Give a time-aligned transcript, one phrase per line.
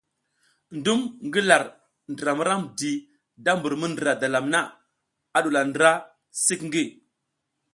[0.77, 1.63] Ndum ngi lar
[2.11, 2.91] ndra mi ramdi
[3.43, 4.59] da mbur mi ndǝra dalam na
[5.35, 5.89] a ɗuwula ndra
[6.45, 6.83] sik ngi.